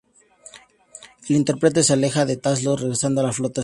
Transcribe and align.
El 1.29 1.35
"Enterprise" 1.35 1.83
se 1.83 1.93
aleja 1.93 2.25
de 2.25 2.35
Talos 2.35 2.63
y 2.63 2.65
regresa 2.75 3.05
a 3.05 3.09
la 3.11 3.31
Flota 3.31 3.31
Estelar. 3.31 3.59